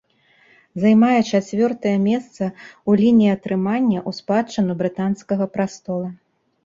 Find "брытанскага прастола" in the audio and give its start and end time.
4.81-6.09